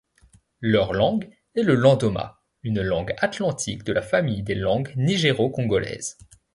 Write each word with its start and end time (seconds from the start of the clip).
Leur 0.61 0.93
langue 0.93 1.29
est 1.53 1.61
le 1.61 1.75
landoma, 1.75 2.41
une 2.63 2.81
langue 2.81 3.13
atlantique 3.19 3.83
de 3.83 3.93
la 3.93 4.01
famille 4.01 4.41
des 4.41 4.55
langues 4.55 4.91
nigéro-congolaises. 4.95 6.17